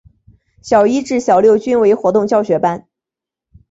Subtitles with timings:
[0.63, 2.87] 小一至小六均为活动教学班。